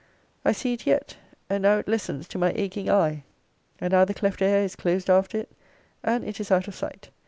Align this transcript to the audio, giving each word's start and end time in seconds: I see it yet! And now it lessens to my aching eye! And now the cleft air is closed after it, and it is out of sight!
I 0.43 0.51
see 0.51 0.73
it 0.73 0.87
yet! 0.87 1.15
And 1.47 1.61
now 1.61 1.77
it 1.77 1.87
lessens 1.87 2.27
to 2.29 2.39
my 2.39 2.53
aching 2.55 2.89
eye! 2.89 3.21
And 3.79 3.91
now 3.91 4.03
the 4.03 4.15
cleft 4.15 4.41
air 4.41 4.63
is 4.63 4.75
closed 4.75 5.11
after 5.11 5.37
it, 5.41 5.51
and 6.03 6.23
it 6.23 6.39
is 6.39 6.49
out 6.49 6.67
of 6.67 6.73
sight! 6.73 7.11